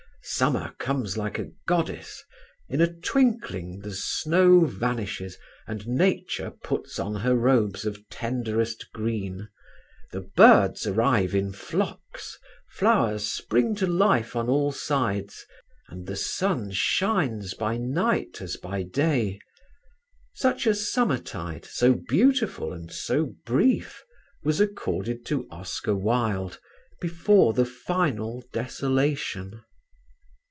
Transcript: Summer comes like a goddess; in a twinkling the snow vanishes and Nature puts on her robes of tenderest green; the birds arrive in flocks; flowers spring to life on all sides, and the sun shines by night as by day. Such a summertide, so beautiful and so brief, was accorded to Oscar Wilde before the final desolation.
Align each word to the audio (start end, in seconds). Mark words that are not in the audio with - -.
Summer 0.23 0.71
comes 0.77 1.17
like 1.17 1.39
a 1.39 1.49
goddess; 1.67 2.23
in 2.69 2.79
a 2.79 2.93
twinkling 2.93 3.79
the 3.79 3.95
snow 3.95 4.65
vanishes 4.65 5.35
and 5.65 5.87
Nature 5.87 6.51
puts 6.51 6.99
on 6.99 7.15
her 7.15 7.35
robes 7.35 7.85
of 7.87 8.07
tenderest 8.07 8.91
green; 8.93 9.49
the 10.11 10.21
birds 10.21 10.85
arrive 10.85 11.33
in 11.33 11.51
flocks; 11.51 12.37
flowers 12.69 13.33
spring 13.33 13.73
to 13.77 13.87
life 13.87 14.35
on 14.35 14.47
all 14.47 14.71
sides, 14.71 15.43
and 15.89 16.05
the 16.05 16.15
sun 16.15 16.69
shines 16.69 17.55
by 17.55 17.77
night 17.77 18.41
as 18.43 18.57
by 18.57 18.83
day. 18.83 19.39
Such 20.35 20.67
a 20.67 20.75
summertide, 20.75 21.65
so 21.65 21.95
beautiful 22.07 22.73
and 22.73 22.91
so 22.93 23.33
brief, 23.43 24.03
was 24.43 24.61
accorded 24.61 25.25
to 25.25 25.47
Oscar 25.49 25.95
Wilde 25.95 26.59
before 27.01 27.53
the 27.53 27.65
final 27.65 28.43
desolation. 28.53 29.59